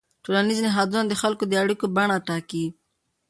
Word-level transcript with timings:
ټولنیز 0.23 0.59
نهادونه 0.65 1.05
د 1.07 1.13
خلکو 1.21 1.43
د 1.47 1.53
اړیکو 1.63 1.85
بڼه 1.95 2.17
ټاکي. 2.27 2.65